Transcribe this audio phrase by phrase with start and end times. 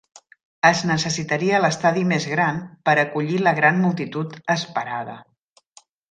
[0.67, 2.57] Es necessitaria l'estadi més gran
[2.89, 5.19] per acollir la gran multitud esperada.